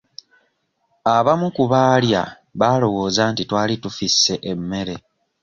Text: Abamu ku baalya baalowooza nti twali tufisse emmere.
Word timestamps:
Abamu 1.15 1.47
ku 1.55 1.63
baalya 1.71 2.21
baalowooza 2.59 3.23
nti 3.31 3.43
twali 3.49 3.75
tufisse 3.83 4.33
emmere. 4.51 4.95